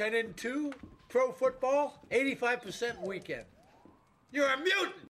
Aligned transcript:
10 0.00 0.14
and 0.14 0.34
2, 0.34 0.72
pro 1.10 1.30
football, 1.30 2.02
85% 2.10 3.06
weekend. 3.06 3.44
You're 4.32 4.48
a 4.48 4.56
mutant! 4.56 5.09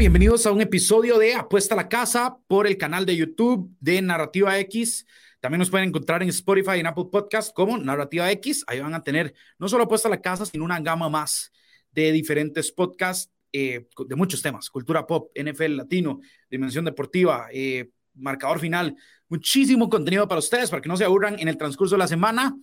Bienvenidos 0.00 0.46
a 0.46 0.52
un 0.52 0.62
episodio 0.62 1.18
de 1.18 1.34
Apuesta 1.34 1.74
a 1.74 1.76
la 1.76 1.90
Casa 1.90 2.38
por 2.46 2.66
el 2.66 2.78
canal 2.78 3.04
de 3.04 3.16
YouTube 3.16 3.70
de 3.80 4.00
Narrativa 4.00 4.58
X. 4.60 5.06
También 5.40 5.58
nos 5.58 5.68
pueden 5.68 5.90
encontrar 5.90 6.22
en 6.22 6.30
Spotify 6.30 6.76
y 6.76 6.80
en 6.80 6.86
Apple 6.86 7.08
Podcast 7.12 7.52
como 7.52 7.76
Narrativa 7.76 8.30
X. 8.30 8.64
Ahí 8.66 8.80
van 8.80 8.94
a 8.94 9.02
tener 9.02 9.34
no 9.58 9.68
solo 9.68 9.84
Apuesta 9.84 10.08
a 10.08 10.10
la 10.10 10.22
Casa, 10.22 10.46
sino 10.46 10.64
una 10.64 10.80
gama 10.80 11.10
más 11.10 11.52
de 11.92 12.12
diferentes 12.12 12.72
podcasts 12.72 13.30
eh, 13.52 13.88
de 14.08 14.16
muchos 14.16 14.40
temas: 14.40 14.70
cultura 14.70 15.06
pop, 15.06 15.32
NFL 15.34 15.76
latino, 15.76 16.20
dimensión 16.48 16.86
deportiva, 16.86 17.48
eh, 17.52 17.90
marcador 18.14 18.58
final. 18.58 18.96
Muchísimo 19.28 19.90
contenido 19.90 20.26
para 20.26 20.38
ustedes 20.38 20.70
para 20.70 20.80
que 20.80 20.88
no 20.88 20.96
se 20.96 21.04
aburran 21.04 21.38
en 21.38 21.48
el 21.48 21.58
transcurso 21.58 21.96
de 21.96 21.98
la 21.98 22.08
semana. 22.08 22.56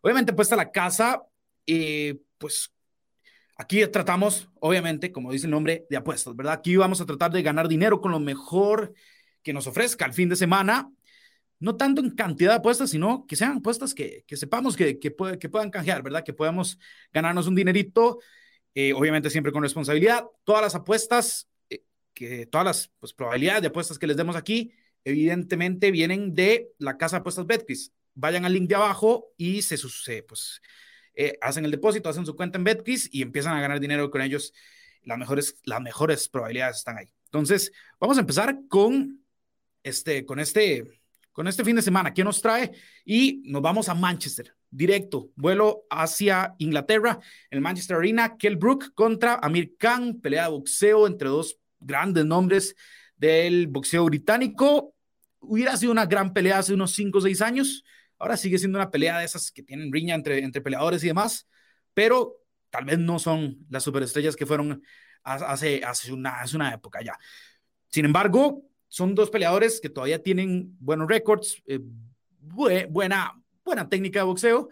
Obviamente, 0.00 0.32
Apuesta 0.32 0.56
a 0.56 0.58
la 0.58 0.72
Casa, 0.72 1.22
eh, 1.68 2.18
pues 2.36 2.72
Aquí 3.60 3.86
tratamos, 3.88 4.48
obviamente, 4.58 5.12
como 5.12 5.30
dice 5.30 5.44
el 5.44 5.50
nombre, 5.50 5.84
de 5.90 5.98
apuestas, 5.98 6.34
¿verdad? 6.34 6.54
Aquí 6.54 6.76
vamos 6.76 7.02
a 7.02 7.04
tratar 7.04 7.30
de 7.30 7.42
ganar 7.42 7.68
dinero 7.68 8.00
con 8.00 8.10
lo 8.10 8.18
mejor 8.18 8.94
que 9.42 9.52
nos 9.52 9.66
ofrezca 9.66 10.06
el 10.06 10.14
fin 10.14 10.30
de 10.30 10.36
semana. 10.36 10.90
No 11.58 11.76
tanto 11.76 12.00
en 12.00 12.12
cantidad 12.12 12.52
de 12.52 12.56
apuestas, 12.56 12.88
sino 12.88 13.26
que 13.26 13.36
sean 13.36 13.58
apuestas 13.58 13.92
que, 13.92 14.24
que 14.26 14.38
sepamos 14.38 14.78
que, 14.78 14.98
que, 14.98 15.14
que, 15.38 15.48
puedan 15.50 15.70
canjear, 15.70 16.02
¿verdad? 16.02 16.24
Que 16.24 16.32
podamos 16.32 16.78
ganarnos 17.12 17.48
un 17.48 17.54
dinerito, 17.54 18.20
eh, 18.74 18.94
obviamente 18.94 19.28
siempre 19.28 19.52
con 19.52 19.62
responsabilidad. 19.62 20.24
Todas 20.44 20.62
las 20.62 20.74
apuestas, 20.74 21.46
eh, 21.68 21.84
que 22.14 22.46
todas 22.46 22.64
las 22.64 22.90
pues, 22.98 23.12
probabilidades 23.12 23.60
de 23.60 23.68
apuestas 23.68 23.98
que 23.98 24.06
les 24.06 24.16
demos 24.16 24.36
aquí, 24.36 24.72
evidentemente 25.04 25.90
vienen 25.90 26.34
de 26.34 26.70
la 26.78 26.96
casa 26.96 27.16
de 27.16 27.20
apuestas 27.20 27.44
Betcris. 27.44 27.92
Vayan 28.14 28.46
al 28.46 28.54
link 28.54 28.70
de 28.70 28.76
abajo 28.76 29.34
y 29.36 29.60
se, 29.60 29.76
sucede, 29.76 30.22
pues, 30.22 30.62
eh, 31.22 31.36
hacen 31.42 31.66
el 31.66 31.70
depósito, 31.70 32.08
hacen 32.08 32.24
su 32.24 32.34
cuenta 32.34 32.56
en 32.56 32.64
Betcris 32.64 33.10
y 33.12 33.20
empiezan 33.20 33.54
a 33.54 33.60
ganar 33.60 33.78
dinero 33.78 34.10
con 34.10 34.22
ellos. 34.22 34.54
Las 35.02 35.18
mejores, 35.18 35.56
las 35.64 35.82
mejores 35.82 36.30
probabilidades 36.30 36.78
están 36.78 36.96
ahí. 36.96 37.12
Entonces, 37.26 37.72
vamos 38.00 38.16
a 38.16 38.22
empezar 38.22 38.56
con 38.70 39.22
este, 39.82 40.24
con 40.24 40.40
este, 40.40 40.82
con 41.30 41.46
este 41.46 41.62
fin 41.62 41.76
de 41.76 41.82
semana. 41.82 42.14
¿Qué 42.14 42.24
nos 42.24 42.40
trae? 42.40 42.72
Y 43.04 43.42
nos 43.44 43.60
vamos 43.60 43.90
a 43.90 43.94
Manchester, 43.94 44.56
directo, 44.70 45.28
vuelo 45.36 45.82
hacia 45.90 46.54
Inglaterra, 46.56 47.18
el 47.50 47.60
Manchester 47.60 47.98
Arena, 47.98 48.38
Kell 48.38 48.56
Brook 48.56 48.94
contra 48.94 49.34
Amir 49.42 49.76
Khan, 49.76 50.22
pelea 50.22 50.44
de 50.44 50.50
boxeo 50.52 51.06
entre 51.06 51.28
dos 51.28 51.58
grandes 51.80 52.24
nombres 52.24 52.74
del 53.18 53.66
boxeo 53.66 54.06
británico. 54.06 54.94
Hubiera 55.40 55.76
sido 55.76 55.92
una 55.92 56.06
gran 56.06 56.32
pelea 56.32 56.60
hace 56.60 56.72
unos 56.72 56.92
5 56.92 57.18
o 57.18 57.20
6 57.20 57.42
años, 57.42 57.84
Ahora 58.20 58.36
sigue 58.36 58.58
siendo 58.58 58.78
una 58.78 58.90
pelea 58.90 59.18
de 59.18 59.24
esas 59.24 59.50
que 59.50 59.62
tienen 59.62 59.92
riña 59.92 60.14
entre, 60.14 60.38
entre 60.44 60.60
peleadores 60.60 61.02
y 61.02 61.08
demás, 61.08 61.48
pero 61.94 62.36
tal 62.68 62.84
vez 62.84 62.98
no 62.98 63.18
son 63.18 63.66
las 63.68 63.82
superestrellas 63.82 64.36
que 64.36 64.46
fueron 64.46 64.82
hace, 65.24 65.82
hace, 65.84 66.12
una, 66.12 66.40
hace 66.40 66.54
una 66.54 66.72
época 66.72 67.02
ya. 67.02 67.18
Sin 67.88 68.04
embargo, 68.04 68.62
son 68.88 69.14
dos 69.14 69.30
peleadores 69.30 69.80
que 69.80 69.88
todavía 69.88 70.22
tienen 70.22 70.76
buenos 70.78 71.08
récords, 71.08 71.62
eh, 71.66 71.80
buena, 72.40 73.42
buena 73.64 73.88
técnica 73.88 74.20
de 74.20 74.24
boxeo 74.26 74.68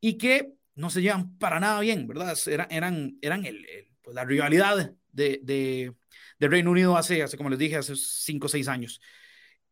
y 0.00 0.16
que 0.16 0.54
no 0.76 0.88
se 0.88 1.02
llevan 1.02 1.36
para 1.38 1.60
nada 1.60 1.80
bien, 1.80 2.06
¿verdad? 2.06 2.36
Eran, 2.46 2.68
eran, 2.70 3.18
eran 3.22 3.44
el, 3.44 3.66
pues 4.02 4.14
la 4.14 4.24
rivalidad 4.24 4.94
de, 5.12 5.40
de, 5.42 5.92
de, 6.38 6.48
Reino 6.48 6.70
Unido 6.70 6.96
hace, 6.96 7.22
hace, 7.22 7.36
como 7.36 7.50
les 7.50 7.58
dije, 7.58 7.76
hace 7.76 7.94
cinco 7.96 8.46
o 8.46 8.48
seis 8.48 8.68
años. 8.68 9.00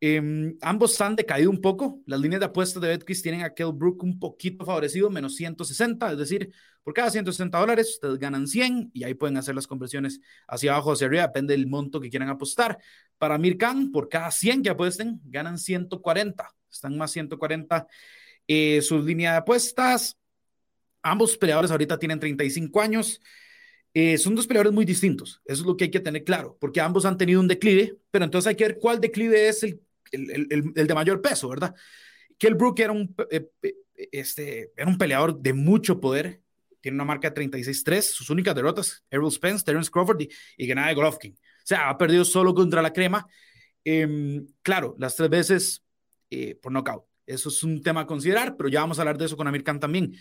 Eh, 0.05 0.21
ambos 0.63 1.01
han 1.01 1.15
decaído 1.15 1.49
un 1.49 1.61
poco. 1.61 2.01
Las 2.07 2.19
líneas 2.19 2.41
de 2.41 2.47
apuestas 2.47 2.83
de 2.83 2.89
Betcris 2.89 3.23
tienen 3.23 3.43
a 3.43 3.55
Kell 3.55 3.71
Brook 3.73 4.03
un 4.03 4.19
poquito 4.19 4.65
favorecido, 4.65 5.09
menos 5.11 5.37
160, 5.37 6.11
es 6.11 6.19
decir, 6.19 6.53
por 6.83 6.93
cada 6.93 7.09
160 7.09 7.57
dólares 7.57 7.91
ustedes 7.91 8.19
ganan 8.19 8.49
100 8.49 8.91
y 8.93 9.05
ahí 9.05 9.15
pueden 9.15 9.37
hacer 9.37 9.55
las 9.55 9.69
conversiones 9.69 10.21
hacia 10.49 10.73
abajo, 10.73 10.91
hacia 10.91 11.07
arriba, 11.07 11.29
depende 11.29 11.57
del 11.57 11.69
monto 11.69 12.01
que 12.01 12.11
quieran 12.11 12.31
apostar. 12.31 12.79
Para 13.17 13.39
Mirkan, 13.39 13.93
por 13.93 14.09
cada 14.09 14.33
100 14.33 14.65
que 14.65 14.71
apuesten, 14.71 15.21
ganan 15.23 15.57
140, 15.57 16.53
están 16.69 16.99
más 16.99 17.13
140 17.13 17.87
eh, 18.49 18.83
sus 18.83 19.05
líneas 19.05 19.35
de 19.35 19.39
apuestas. 19.39 20.19
Ambos 21.05 21.39
peleadores 21.39 21.71
ahorita 21.71 21.97
tienen 22.01 22.19
35 22.19 22.81
años. 22.81 23.21
Eh, 23.95 24.19
son 24.19 24.35
dos 24.35 24.49
peleadores 24.49 24.73
muy 24.73 24.85
distintos, 24.85 25.41
eso 25.45 25.63
es 25.63 25.67
lo 25.67 25.77
que 25.77 25.85
hay 25.85 25.91
que 25.93 26.01
tener 26.01 26.25
claro, 26.25 26.57
porque 26.61 26.81
ambos 26.81 27.05
han 27.05 27.19
tenido 27.19 27.39
un 27.41 27.47
declive, 27.47 27.99
pero 28.11 28.25
entonces 28.25 28.49
hay 28.49 28.57
que 28.57 28.65
ver 28.65 28.79
cuál 28.81 29.01
declive 29.01 29.49
es 29.49 29.63
el 29.63 29.83
el, 30.13 30.31
el, 30.31 30.73
el, 30.75 30.87
de 30.87 30.95
mayor 30.95 31.21
peso, 31.21 31.49
¿verdad? 31.49 31.75
Kell 32.39 32.55
Brook 32.55 32.79
era 32.81 32.93
un, 32.93 33.15
eh, 33.31 33.49
este, 34.13 34.73
era 34.77 34.89
un 34.89 34.99
peleador 34.99 35.41
de 35.41 35.53
mucho 35.53 36.01
poder, 36.01 36.43
tiene 36.81 36.97
una 36.97 37.05
marca 37.05 37.31
de 37.31 37.35
36-3, 37.35 38.03
sus 38.03 38.31
únicas 38.31 38.55
derrotas, 38.55 39.05
Errol 39.11 39.31
Spence, 39.33 39.65
Terence 39.65 39.91
Crawford 39.91 40.23
y, 40.23 40.29
y 40.57 40.67
de 40.67 40.95
Golovkin. 40.95 41.33
O 41.33 41.67
sea, 41.67 41.89
ha 41.89 41.97
perdido 41.97 42.25
solo 42.25 42.55
contra 42.55 42.83
la 42.83 42.93
crema. 42.93 43.27
Eh, 43.85 44.43
claro, 44.63 44.97
las 44.99 45.15
tres 45.15 45.31
veces 45.31 45.85
eh, 46.31 46.55
por 46.57 46.73
knockout. 46.73 47.05
Eso 47.27 47.51
es 47.51 47.63
un 47.63 47.83
tema 47.83 48.01
a 48.01 48.07
considerar, 48.07 48.57
pero 48.57 48.69
ya 48.69 48.81
vamos 48.81 48.99
a 48.99 49.03
hablar 49.03 49.19
de 49.19 49.27
eso 49.27 49.37
con 49.37 49.47
Amir 49.47 49.63
Khan 49.63 49.79
también. 49.79 50.17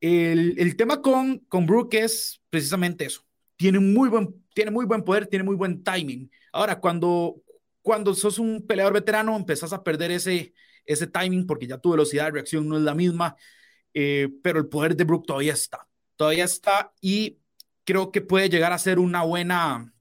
El, 0.00 0.54
el 0.58 0.76
tema 0.76 1.02
con, 1.02 1.38
con 1.48 1.66
Brook 1.66 1.94
es 1.94 2.40
precisamente 2.50 3.06
eso. 3.06 3.22
Tiene 3.56 3.78
muy, 3.78 4.08
buen, 4.08 4.44
tiene 4.54 4.70
muy 4.70 4.84
buen 4.84 5.02
poder, 5.02 5.26
tiene 5.26 5.44
muy 5.44 5.56
buen 5.56 5.82
timing. 5.82 6.30
Ahora, 6.52 6.78
cuando, 6.78 7.42
cuando 7.82 8.14
sos 8.14 8.38
un 8.38 8.66
peleador 8.66 8.94
veterano 8.94 9.36
empezás 9.36 9.72
a 9.72 9.82
perder 9.82 10.10
ese, 10.10 10.54
ese 10.84 11.06
timing 11.06 11.46
porque 11.46 11.66
ya 11.66 11.78
tu 11.78 11.90
velocidad 11.90 12.26
de 12.26 12.32
reacción 12.32 12.68
no 12.68 12.76
es 12.76 12.82
la 12.82 12.94
misma, 12.94 13.36
eh, 13.94 14.28
pero 14.42 14.58
el 14.58 14.68
poder 14.68 14.96
de 14.96 15.04
Brook 15.04 15.26
todavía 15.26 15.52
está, 15.52 15.86
todavía 16.16 16.44
está 16.44 16.92
y 17.00 17.38
creo 17.84 18.12
que 18.12 18.20
puede 18.20 18.48
llegar 18.48 18.72
a 18.72 18.78
ser 18.78 18.98
una 18.98 19.22
buena, 19.22 19.92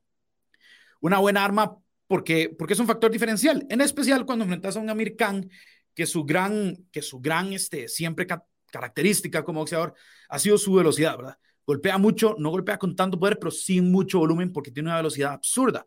una 1.01 1.19
buena 1.19 1.45
arma 1.45 1.77
porque, 2.07 2.53
porque 2.57 2.73
es 2.73 2.79
un 2.79 2.87
factor 2.87 3.11
diferencial, 3.11 3.65
en 3.69 3.81
especial 3.81 4.25
cuando 4.25 4.43
enfrentas 4.43 4.75
a 4.75 4.79
un 4.79 4.89
Amir 4.89 5.15
Khan 5.15 5.49
que 5.93 6.05
su 6.05 6.23
gran, 6.23 6.87
que 6.91 7.01
su 7.01 7.19
gran, 7.19 7.53
este, 7.53 7.87
siempre 7.87 8.25
ca 8.25 8.45
característica 8.71 9.43
como 9.43 9.61
boxeador 9.61 9.95
ha 10.29 10.37
sido 10.37 10.57
su 10.57 10.73
velocidad, 10.73 11.17
¿verdad? 11.17 11.37
Golpea 11.65 11.97
mucho, 11.97 12.35
no 12.37 12.51
golpea 12.51 12.77
con 12.77 12.95
tanto 12.95 13.19
poder, 13.19 13.39
pero 13.39 13.51
sin 13.51 13.91
mucho 13.91 14.19
volumen 14.19 14.53
porque 14.53 14.71
tiene 14.71 14.89
una 14.89 14.97
velocidad 14.97 15.33
absurda. 15.33 15.85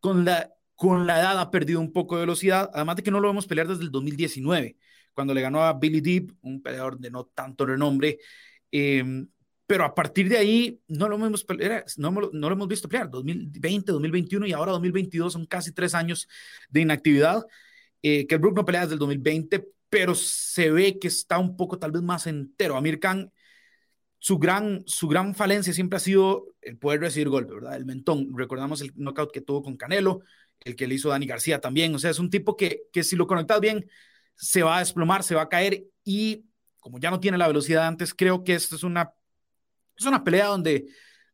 Con 0.00 0.24
la 0.24 0.50
con 0.78 1.08
la 1.08 1.18
edad 1.18 1.40
ha 1.40 1.50
perdido 1.50 1.80
un 1.80 1.92
poco 1.92 2.14
de 2.14 2.20
velocidad, 2.20 2.70
además 2.72 2.94
de 2.94 3.02
que 3.02 3.10
no 3.10 3.18
lo 3.18 3.26
vemos 3.26 3.48
pelear 3.48 3.66
desde 3.66 3.82
el 3.82 3.90
2019, 3.90 4.76
cuando 5.12 5.34
le 5.34 5.40
ganó 5.40 5.64
a 5.64 5.72
Billy 5.72 6.00
Deep, 6.00 6.36
un 6.42 6.62
peleador 6.62 7.00
de 7.00 7.10
no 7.10 7.24
tanto 7.24 7.66
renombre, 7.66 8.20
eh, 8.70 9.26
pero 9.66 9.84
a 9.84 9.92
partir 9.92 10.28
de 10.28 10.38
ahí 10.38 10.80
no 10.86 11.08
lo 11.08 11.16
hemos, 11.16 11.44
no, 11.96 12.10
lo 12.30 12.52
hemos 12.52 12.68
visto 12.68 12.88
pelear, 12.88 13.10
2020, 13.10 13.90
2021 13.90 14.46
y 14.46 14.52
ahora 14.52 14.70
2022 14.70 15.32
son 15.32 15.46
casi 15.46 15.72
tres 15.72 15.96
años 15.96 16.28
de 16.68 16.82
inactividad, 16.82 17.42
eh, 18.00 18.28
que 18.28 18.36
el 18.36 18.40
Brook 18.40 18.54
no 18.54 18.64
pelea 18.64 18.82
desde 18.82 18.92
el 18.92 19.00
2020, 19.00 19.66
pero 19.90 20.14
se 20.14 20.70
ve 20.70 21.00
que 21.00 21.08
está 21.08 21.40
un 21.40 21.56
poco 21.56 21.76
tal 21.80 21.90
vez 21.90 22.02
más 22.02 22.28
entero. 22.28 22.76
Amir 22.76 23.00
Khan, 23.00 23.32
su 24.18 24.38
gran, 24.38 24.82
su 24.86 25.08
gran 25.08 25.34
falencia 25.34 25.72
siempre 25.72 25.96
ha 25.96 26.00
sido 26.00 26.54
el 26.60 26.78
poder 26.78 27.00
recibir 27.00 27.28
golpe, 27.28 27.54
¿verdad? 27.54 27.76
El 27.76 27.86
mentón. 27.86 28.36
Recordamos 28.36 28.80
el 28.82 28.92
knockout 28.96 29.32
que 29.32 29.40
tuvo 29.40 29.62
con 29.62 29.76
Canelo, 29.76 30.20
el 30.60 30.76
que 30.76 30.86
le 30.86 30.96
hizo 30.96 31.08
Dani 31.08 31.26
García 31.26 31.60
también. 31.60 31.94
O 31.94 31.98
sea, 31.98 32.10
es 32.10 32.18
un 32.18 32.30
tipo 32.30 32.56
que, 32.56 32.82
que 32.92 33.04
si 33.04 33.16
lo 33.16 33.26
conectas 33.26 33.60
bien, 33.60 33.88
se 34.34 34.62
va 34.62 34.76
a 34.76 34.80
desplomar, 34.80 35.22
se 35.22 35.34
va 35.34 35.42
a 35.42 35.48
caer 35.48 35.84
y 36.04 36.44
como 36.80 36.98
ya 36.98 37.10
no 37.10 37.20
tiene 37.20 37.38
la 37.38 37.48
velocidad 37.48 37.86
antes, 37.86 38.14
creo 38.14 38.44
que 38.44 38.54
esto 38.54 38.76
es 38.76 38.82
una, 38.82 39.12
es 39.96 40.06
una 40.06 40.24
pelea 40.24 40.46
donde, 40.46 40.86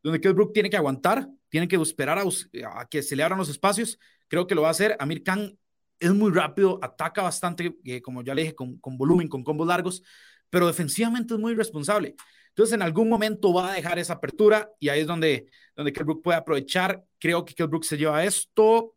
donde 0.03 0.19
Kell 0.19 0.33
Brook 0.33 0.53
tiene 0.53 0.69
que 0.69 0.77
aguantar, 0.77 1.29
tiene 1.49 1.67
que 1.67 1.75
esperar 1.77 2.19
a, 2.19 2.87
que 2.89 3.03
se 3.03 3.15
le 3.15 3.23
abran 3.23 3.39
los 3.39 3.49
espacios. 3.49 3.99
Creo 4.27 4.47
que 4.47 4.55
lo 4.55 4.63
va 4.63 4.69
a 4.69 4.71
hacer. 4.71 4.97
Amir 4.99 5.23
Khan 5.23 5.57
es 5.99 6.13
muy 6.13 6.31
rápido, 6.31 6.79
ataca 6.81 7.21
bastante, 7.21 7.77
eh, 7.85 8.01
como 8.01 8.23
ya 8.23 8.35
le 8.35 8.41
dije, 8.41 8.55
con, 8.55 8.77
con 8.79 8.97
volumen, 8.97 9.27
con 9.27 9.43
combos 9.43 9.67
largos, 9.67 10.03
pero 10.49 10.67
defensivamente 10.67 11.35
es 11.35 11.39
muy 11.39 11.53
responsable. 11.53 12.15
Entonces, 12.55 12.73
en 12.73 12.81
algún 12.81 13.09
momento 13.09 13.53
va 13.53 13.71
a 13.71 13.75
dejar 13.75 13.99
esa 13.99 14.13
apertura 14.13 14.71
y 14.79 14.89
ahí 14.89 15.01
es 15.01 15.07
donde, 15.07 15.47
donde 15.75 15.91
Kell 15.91 16.05
Brook 16.05 16.23
puede 16.23 16.37
aprovechar. 16.37 17.03
Creo 17.19 17.43
que 17.43 17.53
Kell 17.53 17.67
Brook 17.67 17.83
se 17.83 17.97
lleva 17.97 18.23
esto 18.23 18.95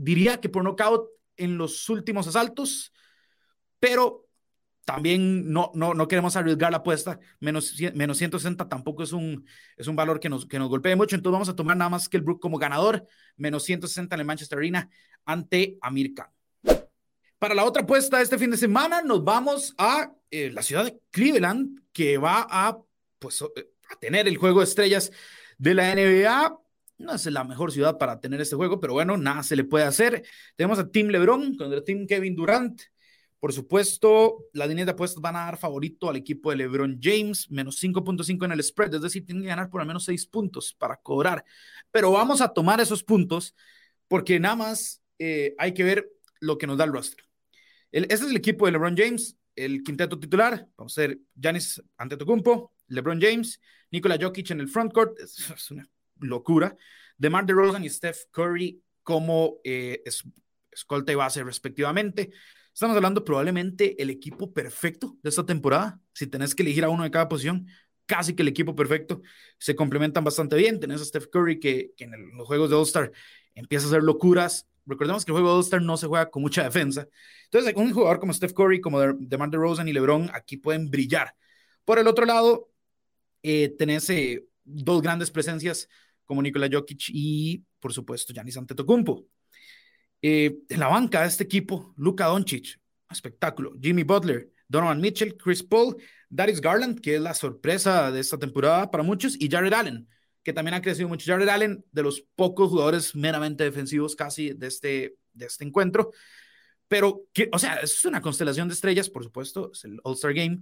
diría 0.00 0.40
que 0.40 0.48
por 0.48 0.64
nocaut 0.64 1.10
en 1.36 1.58
los 1.58 1.88
últimos 1.90 2.26
asaltos, 2.26 2.92
pero 3.78 4.26
también 4.86 5.52
no, 5.52 5.70
no, 5.74 5.92
no 5.92 6.08
queremos 6.08 6.36
arriesgar 6.36 6.70
la 6.70 6.78
apuesta. 6.78 7.20
Menos, 7.38 7.76
menos 7.94 8.16
160 8.16 8.66
tampoco 8.66 9.02
es 9.02 9.12
un, 9.12 9.46
es 9.76 9.86
un 9.86 9.94
valor 9.94 10.18
que 10.18 10.30
nos, 10.30 10.46
que 10.46 10.58
nos 10.58 10.70
golpee 10.70 10.96
mucho. 10.96 11.16
Entonces 11.16 11.34
vamos 11.34 11.48
a 11.50 11.54
tomar 11.54 11.76
nada 11.76 11.90
más 11.90 12.08
que 12.08 12.16
el 12.16 12.22
Brook 12.22 12.40
como 12.40 12.58
ganador. 12.58 13.06
Menos 13.36 13.62
160 13.64 14.14
en 14.14 14.20
el 14.20 14.26
Manchester 14.26 14.58
Arena 14.58 14.88
ante 15.26 15.76
Amir 15.82 16.14
Khan. 16.14 16.30
Para 17.38 17.54
la 17.54 17.64
otra 17.64 17.82
apuesta 17.82 18.20
este 18.20 18.38
fin 18.38 18.50
de 18.50 18.56
semana 18.56 19.02
nos 19.02 19.22
vamos 19.22 19.74
a 19.78 20.12
eh, 20.30 20.50
la 20.50 20.62
ciudad 20.62 20.84
de 20.84 20.98
Cleveland, 21.10 21.82
que 21.92 22.18
va 22.18 22.46
a, 22.48 22.78
pues, 23.20 23.40
eh, 23.42 23.70
a 23.88 23.96
tener 24.00 24.26
el 24.26 24.36
juego 24.36 24.58
de 24.58 24.64
estrellas 24.64 25.12
de 25.58 25.74
la 25.74 25.92
NBA. 25.94 26.58
No 26.98 27.14
es 27.14 27.26
la 27.26 27.44
mejor 27.44 27.70
ciudad 27.72 27.96
para 27.98 28.20
tener 28.20 28.40
este 28.40 28.56
juego, 28.56 28.80
pero 28.80 28.94
bueno, 28.94 29.16
nada 29.16 29.42
se 29.44 29.56
le 29.56 29.64
puede 29.64 29.84
hacer. 29.84 30.24
Tenemos 30.56 30.78
a 30.78 30.90
Team 30.90 31.08
LeBron 31.08 31.56
contra 31.56 31.84
Team 31.84 32.06
Kevin 32.06 32.34
Durant. 32.34 32.82
Por 33.38 33.54
supuesto, 33.54 34.48
las 34.52 34.68
líneas 34.68 34.86
de 34.86 34.92
apuestas 34.92 35.22
van 35.22 35.36
a 35.36 35.46
dar 35.46 35.56
favorito 35.56 36.10
al 36.10 36.16
equipo 36.16 36.50
de 36.50 36.56
LeBron 36.56 36.98
James, 37.00 37.50
menos 37.50 37.82
5.5 37.82 38.44
en 38.44 38.52
el 38.52 38.62
spread, 38.62 38.94
es 38.94 39.00
decir, 39.00 39.24
tienen 39.24 39.42
que 39.44 39.48
ganar 39.48 39.70
por 39.70 39.80
al 39.80 39.86
menos 39.86 40.04
6 40.04 40.26
puntos 40.26 40.74
para 40.74 40.96
cobrar. 40.96 41.42
Pero 41.90 42.12
vamos 42.12 42.42
a 42.42 42.48
tomar 42.48 42.80
esos 42.80 43.02
puntos 43.02 43.54
porque 44.08 44.38
nada 44.38 44.56
más 44.56 45.02
eh, 45.18 45.54
hay 45.56 45.72
que 45.72 45.84
ver 45.84 46.10
lo 46.40 46.58
que 46.58 46.66
nos 46.66 46.76
da 46.76 46.84
el 46.84 46.92
roster. 46.92 47.24
El, 47.92 48.04
este 48.04 48.26
es 48.26 48.30
el 48.30 48.36
equipo 48.36 48.66
de 48.66 48.72
LeBron 48.72 48.96
James, 48.96 49.38
el 49.56 49.82
quinteto 49.82 50.18
titular. 50.18 50.68
Vamos 50.76 50.92
a 50.92 51.02
ser 51.02 51.18
Giannis 51.34 51.82
Antetokounmpo, 51.96 52.74
LeBron 52.90 53.20
James, 53.20 53.60
Nikola 53.90 54.18
Jokic 54.20 54.50
en 54.50 54.60
el 54.60 54.68
frontcourt. 54.68 55.18
Es, 55.18 55.50
es 55.50 55.70
una 55.70 55.88
locura. 56.20 56.76
DeMar 57.16 57.46
DeRozan 57.46 57.84
y 57.84 57.90
Steph 57.90 58.26
Curry 58.30 58.82
como 59.02 59.58
eh, 59.64 60.02
es, 60.04 60.22
escolta 60.70 61.12
y 61.12 61.14
base 61.14 61.42
respectivamente. 61.42 62.30
Estamos 62.72 62.96
hablando 62.96 63.24
probablemente 63.24 64.00
el 64.00 64.10
equipo 64.10 64.52
perfecto 64.52 65.16
de 65.22 65.30
esta 65.30 65.44
temporada. 65.44 66.00
Si 66.12 66.26
tenés 66.26 66.54
que 66.54 66.62
elegir 66.62 66.84
a 66.84 66.88
uno 66.88 67.02
de 67.02 67.10
cada 67.10 67.28
posición, 67.28 67.66
casi 68.06 68.34
que 68.34 68.42
el 68.42 68.48
equipo 68.48 68.74
perfecto. 68.74 69.22
Se 69.58 69.74
complementan 69.74 70.24
bastante 70.24 70.56
bien. 70.56 70.80
Tenés 70.80 71.00
a 71.00 71.04
Steph 71.04 71.28
Curry 71.30 71.58
que, 71.58 71.92
en 71.98 72.36
los 72.36 72.46
juegos 72.46 72.70
de 72.70 72.76
All-Star 72.76 73.12
empieza 73.54 73.86
a 73.86 73.88
hacer 73.88 74.02
locuras 74.02 74.66
recordemos 74.86 75.24
que 75.24 75.30
el 75.30 75.34
juego 75.34 75.48
de 75.48 75.54
All-Star 75.56 75.82
no 75.82 75.96
se 75.96 76.06
juega 76.06 76.30
con 76.30 76.42
mucha 76.42 76.64
defensa. 76.64 77.06
Entonces, 77.44 77.74
un 77.76 77.92
jugador 77.92 78.18
como 78.18 78.32
Steph 78.32 78.52
Curry, 78.52 78.80
como 78.80 79.00
DeMar 79.00 79.50
DeRozan 79.50 79.88
y 79.88 79.92
LeBron, 79.92 80.30
aquí 80.32 80.56
pueden 80.56 80.90
brillar. 80.90 81.34
Por 81.84 81.98
el 81.98 82.08
otro 82.08 82.26
lado, 82.26 82.70
eh, 83.42 83.74
tenés 83.78 84.08
eh, 84.10 84.46
dos 84.64 85.02
grandes 85.02 85.30
presencias 85.30 85.88
como 86.24 86.42
Nikola 86.42 86.68
Jokic 86.70 87.08
y, 87.08 87.64
por 87.80 87.92
supuesto, 87.92 88.32
Giannis 88.32 88.56
Antetokounmpo. 88.56 89.26
Eh, 90.22 90.58
en 90.68 90.80
la 90.80 90.88
banca 90.88 91.22
de 91.22 91.28
este 91.28 91.44
equipo, 91.44 91.94
Luka 91.96 92.26
Doncic, 92.26 92.78
espectáculo. 93.10 93.72
Jimmy 93.80 94.02
Butler, 94.02 94.50
Donovan 94.68 95.00
Mitchell, 95.00 95.36
Chris 95.36 95.62
Paul, 95.62 95.96
Darius 96.28 96.60
Garland, 96.60 97.00
que 97.00 97.16
es 97.16 97.20
la 97.20 97.34
sorpresa 97.34 98.12
de 98.12 98.20
esta 98.20 98.38
temporada 98.38 98.90
para 98.90 99.02
muchos, 99.02 99.34
y 99.40 99.50
Jared 99.50 99.72
Allen, 99.72 100.08
que 100.42 100.52
también 100.52 100.74
ha 100.74 100.82
crecido 100.82 101.08
mucho. 101.08 101.30
Jared 101.30 101.48
Allen, 101.48 101.84
de 101.90 102.02
los 102.02 102.20
pocos 102.36 102.70
jugadores 102.70 103.14
meramente 103.16 103.64
defensivos 103.64 104.14
casi 104.14 104.52
de 104.52 104.66
este, 104.68 105.16
de 105.32 105.46
este 105.46 105.64
encuentro. 105.64 106.12
Pero, 106.86 107.26
que, 107.32 107.48
o 107.52 107.58
sea, 107.58 107.76
es 107.76 108.04
una 108.04 108.20
constelación 108.20 108.68
de 108.68 108.74
estrellas, 108.74 109.08
por 109.08 109.24
supuesto, 109.24 109.70
es 109.72 109.84
el 109.84 109.98
All-Star 110.02 110.34
Game, 110.34 110.60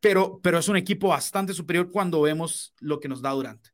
pero, 0.00 0.40
pero 0.42 0.58
es 0.58 0.68
un 0.68 0.76
equipo 0.76 1.08
bastante 1.08 1.54
superior 1.54 1.90
cuando 1.90 2.20
vemos 2.22 2.74
lo 2.80 3.00
que 3.00 3.08
nos 3.08 3.22
da 3.22 3.30
Durant. 3.30 3.66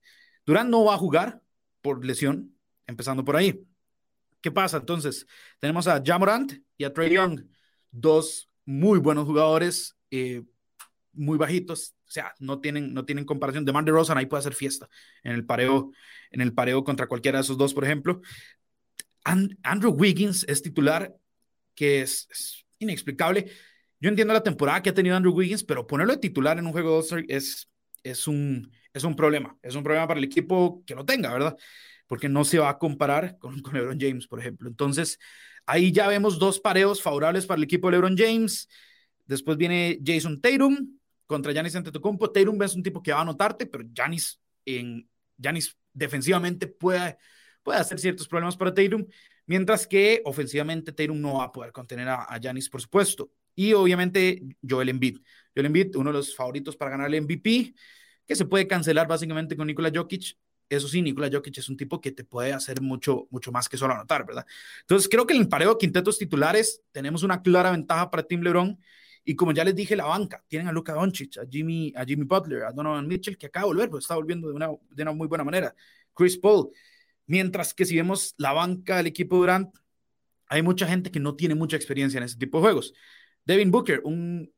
Durant 0.46 0.70
no 0.70 0.84
va 0.84 0.94
a 0.94 0.98
jugar 0.98 1.42
por 1.80 2.04
lesión, 2.04 2.56
empezando 2.86 3.24
por 3.24 3.36
ahí. 3.36 3.64
¿Qué 4.40 4.50
pasa? 4.50 4.78
Entonces, 4.78 5.26
tenemos 5.60 5.86
a 5.86 6.02
Jamorant 6.04 6.52
y 6.76 6.84
a 6.84 6.92
Trey 6.92 7.12
Young, 7.14 7.44
dos 7.90 8.48
muy 8.64 8.98
buenos 8.98 9.26
jugadores, 9.26 9.96
eh, 10.10 10.42
muy 11.12 11.38
bajitos, 11.38 11.94
o 12.06 12.10
sea, 12.10 12.34
no 12.40 12.60
tienen, 12.60 12.92
no 12.92 13.04
tienen 13.04 13.24
comparación. 13.24 13.64
De 13.64 13.72
Rosa 13.72 14.16
ahí 14.16 14.26
puede 14.26 14.40
hacer 14.40 14.54
fiesta 14.54 14.88
en 15.22 15.32
el 15.32 15.46
pareo, 15.46 15.92
en 16.30 16.40
el 16.40 16.52
pareo 16.52 16.84
contra 16.84 17.06
cualquiera 17.06 17.38
de 17.38 17.42
esos 17.42 17.56
dos, 17.56 17.72
por 17.72 17.84
ejemplo. 17.84 18.20
Andrew 19.24 19.92
Wiggins 19.92 20.44
es 20.48 20.62
titular, 20.62 21.16
que 21.74 22.02
es, 22.02 22.64
inexplicable. 22.78 23.50
Yo 24.02 24.08
entiendo 24.08 24.34
la 24.34 24.42
temporada 24.42 24.82
que 24.82 24.90
ha 24.90 24.94
tenido 24.94 25.14
Andrew 25.14 25.32
Wiggins, 25.32 25.62
pero 25.62 25.86
ponerlo 25.86 26.12
de 26.12 26.18
titular 26.18 26.58
en 26.58 26.66
un 26.66 26.72
juego 26.72 27.00
de 27.02 27.24
es, 27.28 27.70
es, 28.02 28.26
un, 28.26 28.68
es 28.92 29.04
un 29.04 29.14
problema. 29.14 29.56
Es 29.62 29.76
un 29.76 29.84
problema 29.84 30.08
para 30.08 30.18
el 30.18 30.24
equipo 30.24 30.82
que 30.84 30.96
lo 30.96 31.04
tenga, 31.04 31.32
¿verdad? 31.32 31.56
Porque 32.08 32.28
no 32.28 32.42
se 32.42 32.58
va 32.58 32.68
a 32.68 32.78
comparar 32.78 33.38
con, 33.38 33.62
LeBron 33.72 34.00
James, 34.00 34.26
por 34.26 34.40
ejemplo. 34.40 34.68
Entonces, 34.68 35.20
ahí 35.66 35.92
ya 35.92 36.08
vemos 36.08 36.40
dos 36.40 36.58
pareos 36.58 37.00
favorables 37.00 37.46
para 37.46 37.58
el 37.58 37.62
equipo 37.62 37.86
de 37.86 37.92
LeBron 37.92 38.16
James. 38.18 38.68
Después 39.24 39.56
viene 39.56 40.00
Jason 40.04 40.40
Tatum, 40.40 40.98
contra 41.26 41.52
Yanis 41.52 41.76
Antetokounmpo. 41.76 42.32
Tatum 42.32 42.60
es 42.60 42.74
un 42.74 42.82
tipo 42.82 43.00
que 43.00 43.12
va 43.12 43.18
a 43.18 43.22
anotarte, 43.22 43.66
pero 43.66 43.84
Yanis 43.92 44.40
en 44.64 45.08
Yanis 45.36 45.78
defensivamente 45.92 46.66
puede, 46.66 47.18
puede 47.62 47.78
hacer 47.78 48.00
ciertos 48.00 48.26
problemas 48.26 48.56
para 48.56 48.74
Tatum, 48.74 49.06
mientras 49.46 49.86
que 49.86 50.22
ofensivamente 50.24 50.90
Tatum 50.90 51.20
no 51.20 51.34
va 51.34 51.44
a 51.44 51.52
poder 51.52 51.70
contener 51.70 52.08
a 52.08 52.36
Yanis, 52.40 52.68
por 52.68 52.82
supuesto. 52.82 53.30
Y 53.54 53.72
obviamente 53.72 54.42
Joel 54.66 54.88
Embiid. 54.88 55.18
Joel 55.54 55.66
Embiid, 55.66 55.96
uno 55.96 56.10
de 56.10 56.18
los 56.18 56.34
favoritos 56.34 56.76
para 56.76 56.92
ganar 56.92 57.12
el 57.12 57.22
MVP, 57.22 57.74
que 58.26 58.36
se 58.36 58.44
puede 58.46 58.66
cancelar 58.66 59.06
básicamente 59.06 59.56
con 59.56 59.66
Nikola 59.66 59.90
Jokic. 59.94 60.38
Eso 60.68 60.88
sí, 60.88 61.02
Nikola 61.02 61.28
Jokic 61.30 61.58
es 61.58 61.68
un 61.68 61.76
tipo 61.76 62.00
que 62.00 62.12
te 62.12 62.24
puede 62.24 62.52
hacer 62.52 62.80
mucho, 62.80 63.26
mucho 63.30 63.52
más 63.52 63.68
que 63.68 63.76
solo 63.76 63.94
anotar, 63.94 64.24
¿verdad? 64.26 64.46
Entonces, 64.80 65.08
creo 65.08 65.26
que 65.26 65.34
en 65.34 65.42
el 65.42 65.48
pareo 65.48 65.72
de 65.72 65.78
quintetos 65.78 66.18
titulares 66.18 66.82
tenemos 66.92 67.22
una 67.22 67.42
clara 67.42 67.70
ventaja 67.70 68.10
para 68.10 68.22
Team 68.22 68.42
LeBron 68.42 68.78
y 69.24 69.36
como 69.36 69.52
ya 69.52 69.64
les 69.64 69.74
dije, 69.74 69.94
la 69.94 70.04
banca, 70.04 70.44
tienen 70.48 70.68
a 70.68 70.72
Luka 70.72 70.94
Doncic, 70.94 71.38
a 71.38 71.46
Jimmy, 71.48 71.92
a 71.94 72.04
Jimmy 72.04 72.24
Butler, 72.24 72.64
a 72.64 72.72
Donovan 72.72 73.06
Mitchell, 73.06 73.38
que 73.38 73.46
acaba 73.46 73.64
de 73.64 73.74
volver, 73.74 73.90
pues 73.90 74.04
está 74.04 74.16
volviendo 74.16 74.48
de 74.48 74.54
una, 74.54 74.68
de 74.90 75.02
una 75.02 75.12
muy 75.12 75.28
buena 75.28 75.44
manera. 75.44 75.74
Chris 76.14 76.36
Paul. 76.36 76.70
Mientras 77.26 77.72
que 77.72 77.84
si 77.84 77.96
vemos 77.96 78.34
la 78.36 78.52
banca 78.52 78.96
del 78.96 79.06
equipo 79.06 79.36
Durant, 79.36 79.74
hay 80.48 80.62
mucha 80.62 80.86
gente 80.86 81.10
que 81.10 81.20
no 81.20 81.36
tiene 81.36 81.54
mucha 81.54 81.76
experiencia 81.76 82.18
en 82.18 82.24
ese 82.24 82.36
tipo 82.36 82.58
de 82.58 82.62
juegos. 82.62 82.94
Devin 83.44 83.70
Booker, 83.70 84.00
un 84.04 84.52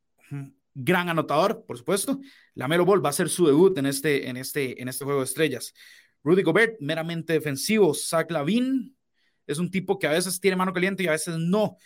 gran 0.75 1.09
anotador, 1.09 1.65
por 1.67 1.79
supuesto. 1.79 2.21
La 2.55 2.69
Melo 2.69 2.85
Ball 2.85 3.05
va 3.05 3.09
a 3.09 3.11
hacer 3.11 3.29
su 3.29 3.47
debut 3.47 3.77
en 3.79 3.87
este, 3.87 4.29
en 4.29 4.37
este, 4.37 4.81
en 4.81 4.89
este 4.89 5.05
juego 5.05 5.21
de 5.21 5.27
estrellas. 5.27 5.73
Rudy 6.23 6.43
Gobert, 6.43 6.77
meramente 6.81 7.33
defensivo. 7.33 7.95
Zach 7.95 8.31
Lavin 8.31 8.97
es 9.47 9.59
un 9.59 9.71
tipo 9.71 9.99
que 9.99 10.07
a 10.07 10.13
veces 10.13 10.41
tiene 10.41 10.57
mano 10.57 10.73
caliente 10.73 11.03
y 11.03 11.07
a 11.07 11.13
veces 11.13 11.37
no. 11.39 11.77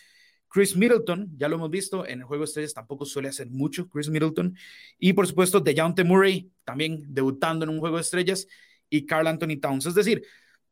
Chris 0.47 0.75
Middleton, 0.75 1.29
ya 1.37 1.47
lo 1.47 1.57
hemos 1.57 1.69
visto, 1.69 2.07
en 2.07 2.19
el 2.19 2.25
juego 2.25 2.43
de 2.43 2.47
estrellas 2.47 2.73
tampoco 2.73 3.05
suele 3.05 3.29
hacer 3.29 3.49
mucho 3.51 3.87
Chris 3.87 4.09
Middleton. 4.09 4.55
Y 4.97 5.13
por 5.13 5.27
supuesto, 5.27 5.59
DeJounte 5.59 6.03
Murray, 6.03 6.51
también 6.63 7.03
debutando 7.07 7.65
en 7.65 7.69
un 7.69 7.79
juego 7.79 7.97
de 7.97 8.01
estrellas, 8.01 8.47
y 8.89 9.05
Carl 9.05 9.27
Anthony 9.27 9.59
Towns. 9.61 9.85
Es 9.85 9.93
decir, 9.93 10.23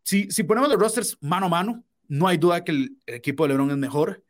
si, 0.01 0.31
si 0.31 0.43
ponemos 0.43 0.69
los 0.69 0.79
rosters 0.79 1.17
mano 1.21 1.45
a 1.45 1.49
mano, 1.49 1.85
no 2.07 2.27
hay 2.27 2.37
duda 2.37 2.63
que 2.63 2.71
el, 2.71 2.97
equipo 3.05 3.43
de 3.43 3.49
LeBron 3.49 3.71
es 3.71 3.77
mejor. 3.77 4.23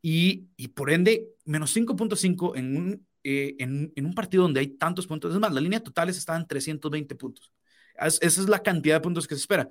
Y, 0.00 0.48
por 0.74 0.90
ende, 0.90 1.28
menos 1.44 1.74
5.5 1.76 2.56
en 2.56 2.76
un, 2.76 3.06
eh, 3.24 3.56
en, 3.58 3.92
un 3.96 4.14
partido 4.14 4.44
donde 4.44 4.60
hay 4.60 4.68
tantos 4.68 5.06
puntos. 5.06 5.32
Es 5.32 5.40
más, 5.40 5.52
la 5.52 5.60
línea 5.60 5.80
total 5.80 6.08
está 6.08 6.36
en 6.36 6.46
320 6.46 7.14
puntos. 7.16 7.52
esa 7.98 8.24
es 8.24 8.48
la 8.48 8.62
cantidad 8.62 8.96
de 8.96 9.00
puntos 9.00 9.26
que 9.26 9.34
se 9.34 9.40
espera. 9.40 9.68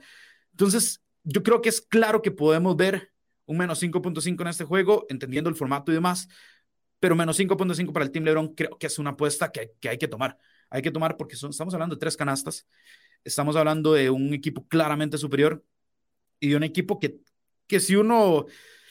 Entonces, 0.52 1.02
yo 1.24 1.44
creo 1.44 1.62
que 1.62 1.70
es 1.70 1.82
claro 1.82 2.22
que 2.22 2.32
podemos 2.32 2.76
ver 2.76 3.12
un 3.46 3.58
menos 3.58 3.82
5.5 3.82 4.42
en 4.42 4.48
este 4.48 4.66
juego, 4.66 5.06
entendiendo 5.10 5.50
el 5.50 5.56
formato 5.56 5.92
y 5.92 5.96
demás, 5.96 6.28
pero 7.00 7.16
menos 7.16 7.40
5.5 7.40 7.94
para 7.94 8.06
el 8.06 8.12
Team 8.12 8.26
LeBron 8.26 8.54
creo 8.54 8.78
que 8.78 8.88
es 8.88 9.00
una 9.00 9.12
apuesta 9.12 9.52
que, 9.52 9.72
hay 9.88 9.98
que 9.98 10.08
tomar. 10.08 10.38
Hay 10.70 10.82
que 10.82 10.92
tomar 10.92 11.16
porque 11.16 11.36
estamos 11.36 11.74
hablando 11.74 11.96
de 11.96 12.00
tres 12.00 12.18
canastas, 12.18 12.68
estamos 13.24 13.56
hablando 13.56 13.94
de 13.94 14.10
un 14.10 14.34
equipo 14.34 14.68
claramente 14.68 15.18
superior 15.18 15.64
y 16.40 16.50
de 16.50 16.58
un 16.58 16.64
equipo 16.64 17.00
que, 17.00 17.20
que 17.68 17.80
si 17.80 17.96
uno 17.96 18.46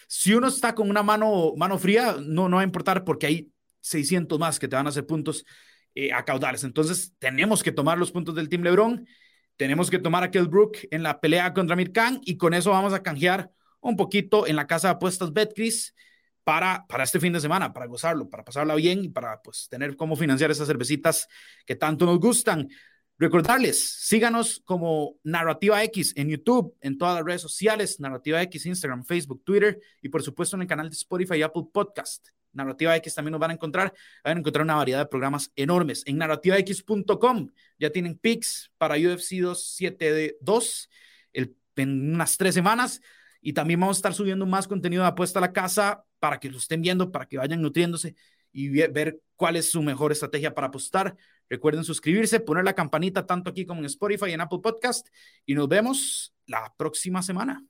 si 0.06 0.34
uno 0.34 0.48
está 0.48 0.74
con 0.74 0.90
una 0.90 1.02
mano, 1.02 1.54
mano 1.56 1.78
fría, 1.78 2.16
no, 2.20 2.48
no 2.48 2.56
va 2.56 2.62
a 2.62 2.64
importar 2.64 3.04
porque 3.04 3.26
hay 3.26 3.52
600 3.80 4.38
más 4.38 4.58
que 4.58 4.68
te 4.68 4.76
van 4.76 4.86
a 4.86 4.90
hacer 4.90 5.06
puntos 5.06 5.44
eh, 5.94 6.12
a 6.12 6.24
caudales. 6.24 6.64
Entonces, 6.64 7.14
tenemos 7.18 7.62
que 7.62 7.72
tomar 7.72 7.98
los 7.98 8.12
puntos 8.12 8.34
del 8.34 8.48
Team 8.48 8.62
LeBron, 8.62 9.06
tenemos 9.56 9.90
que 9.90 9.98
tomar 9.98 10.22
a 10.22 10.30
Kell 10.30 10.48
Brook 10.48 10.78
en 10.90 11.02
la 11.02 11.20
pelea 11.20 11.54
contra 11.54 11.76
Mirkan 11.76 12.20
y 12.22 12.36
con 12.36 12.54
eso 12.54 12.70
vamos 12.70 12.92
a 12.92 13.02
canjear 13.02 13.50
un 13.80 13.96
poquito 13.96 14.46
en 14.46 14.56
la 14.56 14.66
casa 14.66 14.88
de 14.88 14.94
apuestas 14.94 15.32
Betcris 15.32 15.94
para, 16.44 16.86
para 16.86 17.04
este 17.04 17.18
fin 17.18 17.32
de 17.32 17.40
semana, 17.40 17.72
para 17.72 17.86
gozarlo, 17.86 18.28
para 18.28 18.44
pasarla 18.44 18.74
bien 18.74 19.04
y 19.04 19.08
para 19.08 19.40
pues 19.42 19.68
tener 19.68 19.96
cómo 19.96 20.16
financiar 20.16 20.50
esas 20.50 20.68
cervecitas 20.68 21.28
que 21.64 21.74
tanto 21.74 22.06
nos 22.06 22.20
gustan. 22.20 22.68
Recordarles, 23.18 23.80
síganos 23.80 24.60
como 24.66 25.16
Narrativa 25.22 25.82
X 25.84 26.12
en 26.16 26.28
YouTube, 26.28 26.76
en 26.82 26.98
todas 26.98 27.14
las 27.14 27.24
redes 27.24 27.40
sociales, 27.40 27.98
Narrativa 27.98 28.42
X, 28.42 28.66
Instagram, 28.66 29.04
Facebook, 29.04 29.42
Twitter 29.42 29.80
y 30.02 30.10
por 30.10 30.22
supuesto 30.22 30.54
en 30.56 30.62
el 30.62 30.68
canal 30.68 30.90
de 30.90 30.96
Spotify 30.96 31.36
y 31.36 31.42
Apple 31.42 31.64
Podcast. 31.72 32.28
Narrativa 32.52 32.94
X 32.96 33.14
también 33.14 33.32
nos 33.32 33.40
van 33.40 33.52
a 33.52 33.54
encontrar, 33.54 33.94
van 34.22 34.36
a 34.36 34.40
encontrar 34.40 34.64
una 34.64 34.74
variedad 34.74 34.98
de 34.98 35.06
programas 35.06 35.50
enormes. 35.56 36.02
En 36.04 36.18
narrativax.com 36.18 37.48
ya 37.78 37.90
tienen 37.90 38.18
pics 38.18 38.70
para 38.76 38.96
UFC 38.96 39.36
272 39.40 40.90
el, 41.32 41.56
en 41.76 42.14
unas 42.14 42.36
tres 42.36 42.54
semanas. 42.54 43.00
Y 43.40 43.54
también 43.54 43.80
vamos 43.80 43.96
a 43.96 44.00
estar 44.00 44.14
subiendo 44.14 44.44
más 44.44 44.68
contenido 44.68 45.02
de 45.02 45.08
apuesta 45.08 45.38
a 45.38 45.42
la 45.42 45.52
casa 45.52 46.04
para 46.18 46.38
que 46.38 46.50
lo 46.50 46.58
estén 46.58 46.82
viendo, 46.82 47.12
para 47.12 47.26
que 47.26 47.38
vayan 47.38 47.62
nutriéndose 47.62 48.14
y 48.52 48.68
ver 48.68 49.20
cuál 49.36 49.56
es 49.56 49.70
su 49.70 49.82
mejor 49.82 50.12
estrategia 50.12 50.54
para 50.54 50.66
apostar. 50.68 51.16
Recuerden 51.48 51.84
suscribirse, 51.84 52.40
poner 52.40 52.64
la 52.64 52.74
campanita 52.74 53.26
tanto 53.26 53.50
aquí 53.50 53.64
como 53.64 53.80
en 53.80 53.86
Spotify 53.86 54.30
y 54.30 54.32
en 54.32 54.40
Apple 54.40 54.60
Podcast. 54.62 55.08
Y 55.44 55.54
nos 55.54 55.68
vemos 55.68 56.34
la 56.46 56.74
próxima 56.76 57.22
semana. 57.22 57.64